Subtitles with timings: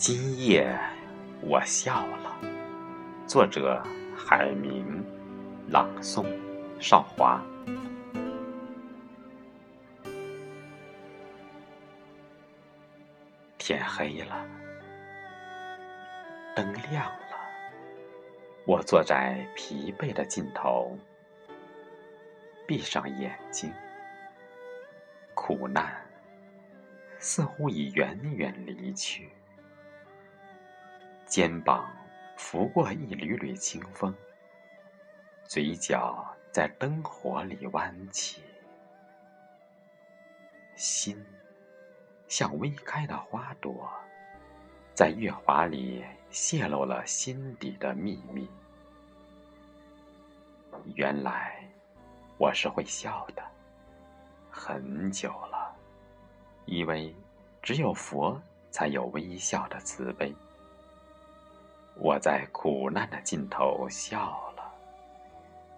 [0.00, 0.74] 今夜
[1.42, 2.40] 我笑了。
[3.26, 3.84] 作者：
[4.16, 5.04] 海明，
[5.68, 6.24] 朗诵：
[6.80, 7.38] 少华。
[13.58, 14.42] 天黑了，
[16.56, 17.36] 灯亮了，
[18.64, 20.98] 我坐在疲惫的尽头，
[22.66, 23.70] 闭上眼睛，
[25.34, 25.94] 苦难
[27.18, 29.28] 似乎已远远离去。
[31.30, 31.88] 肩膀
[32.36, 34.12] 拂过一缕缕清风，
[35.44, 38.42] 嘴角在灯火里弯起，
[40.74, 41.24] 心
[42.26, 43.88] 像微开的花朵，
[44.92, 48.50] 在月华里泄露了心底的秘密。
[50.96, 51.64] 原来
[52.38, 53.42] 我是会笑的，
[54.50, 55.76] 很久了，
[56.64, 57.14] 以为
[57.62, 58.42] 只有佛
[58.72, 60.34] 才有微笑的慈悲。
[62.02, 64.74] 我在苦难的尽头笑了，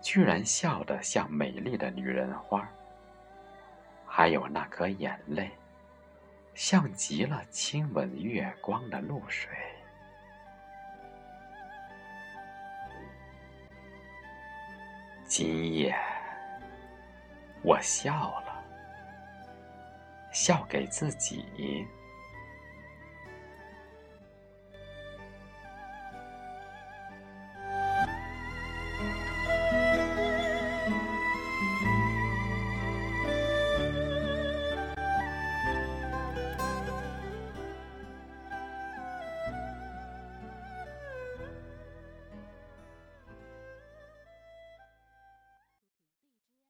[0.00, 2.66] 居然笑得像美丽的女人花，
[4.06, 5.50] 还有那颗眼泪，
[6.54, 9.50] 像极了亲吻月光的露水。
[15.24, 15.92] 今夜，
[17.64, 18.64] 我笑了，
[20.30, 21.84] 笑给自己。